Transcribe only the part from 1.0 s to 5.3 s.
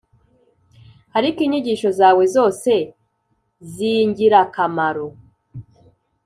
ariko inyigisho zawe zose zingirakamaro